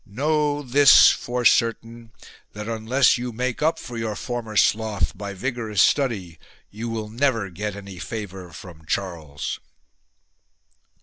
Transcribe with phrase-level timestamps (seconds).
[0.07, 2.11] Know this for certain,
[2.53, 6.39] that unless you make up for your former sloth by vigorous study,
[6.71, 9.59] you will never get any favour from Charles."